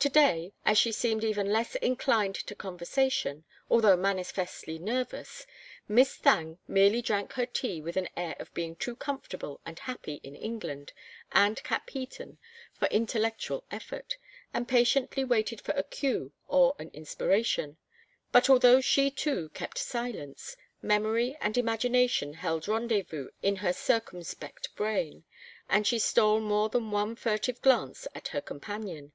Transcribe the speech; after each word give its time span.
To 0.00 0.10
day, 0.10 0.52
as 0.66 0.76
she 0.76 0.92
seemed 0.92 1.24
even 1.24 1.50
less 1.50 1.76
inclined 1.76 2.34
to 2.34 2.54
conversation, 2.54 3.46
although 3.70 3.96
manifestly 3.96 4.78
nervous, 4.78 5.46
Miss 5.88 6.14
Thangue 6.18 6.58
merely 6.68 7.00
drank 7.00 7.32
her 7.32 7.46
tea 7.46 7.80
with 7.80 7.96
an 7.96 8.10
air 8.14 8.36
of 8.38 8.52
being 8.52 8.76
too 8.76 8.96
comfortable 8.96 9.62
and 9.64 9.78
happy 9.78 10.16
in 10.22 10.36
England 10.36 10.92
and 11.32 11.56
Capheaton 11.64 12.36
for 12.74 12.86
intellectual 12.88 13.64
effort, 13.70 14.18
and 14.52 14.68
patiently 14.68 15.24
waited 15.24 15.62
for 15.62 15.72
a 15.72 15.82
cue 15.82 16.34
or 16.48 16.76
an 16.78 16.90
inspiration. 16.92 17.78
But 18.30 18.50
although 18.50 18.82
she 18.82 19.10
too 19.10 19.48
kept 19.54 19.78
silence, 19.78 20.54
memory 20.82 21.34
and 21.40 21.56
imagination 21.56 22.34
held 22.34 22.68
rendezvous 22.68 23.30
in 23.40 23.56
her 23.56 23.72
circumspect 23.72 24.76
brain, 24.76 25.24
and 25.66 25.86
she 25.86 25.98
stole 25.98 26.40
more 26.40 26.68
than 26.68 26.90
one 26.90 27.16
furtive 27.16 27.62
glance 27.62 28.06
at 28.14 28.28
her 28.28 28.42
companion. 28.42 29.12